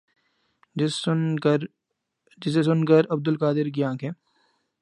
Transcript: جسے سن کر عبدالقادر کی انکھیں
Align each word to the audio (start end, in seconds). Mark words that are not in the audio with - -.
جسے 0.75 2.63
سن 2.63 2.85
کر 2.85 3.03
عبدالقادر 3.09 3.69
کی 3.75 3.83
انکھیں 3.83 4.11